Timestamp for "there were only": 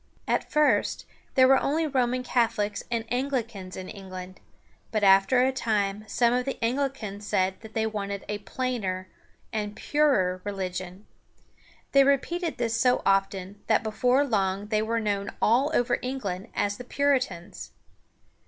1.35-1.85